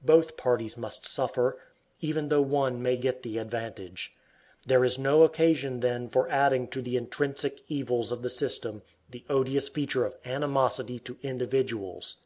[0.00, 1.58] Both parties must suffer,
[2.00, 4.14] even though one may get the advantage.
[4.66, 9.26] There is no occasion then for adding to the intrinsic evils of the system the
[9.28, 12.16] odious feature of animosity to individuals.